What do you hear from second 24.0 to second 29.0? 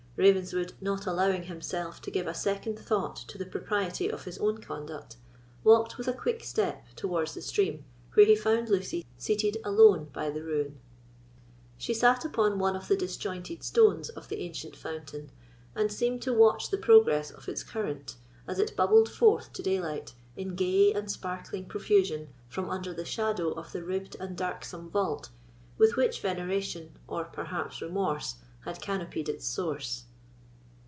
and darksome vault, with which veneration, or perhaps remorse, had